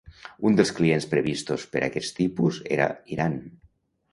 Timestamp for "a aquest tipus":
1.81-2.59